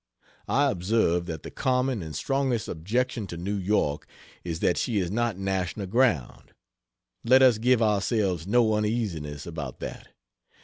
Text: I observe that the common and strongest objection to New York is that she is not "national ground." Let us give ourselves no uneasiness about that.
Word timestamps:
I 0.47 0.71
observe 0.71 1.27
that 1.27 1.43
the 1.43 1.51
common 1.51 2.01
and 2.01 2.15
strongest 2.15 2.67
objection 2.67 3.27
to 3.27 3.37
New 3.37 3.53
York 3.57 4.07
is 4.43 4.59
that 4.61 4.75
she 4.79 4.97
is 4.97 5.11
not 5.11 5.37
"national 5.37 5.85
ground." 5.85 6.53
Let 7.23 7.43
us 7.43 7.59
give 7.59 7.83
ourselves 7.83 8.47
no 8.47 8.73
uneasiness 8.73 9.45
about 9.45 9.79
that. 9.81 10.07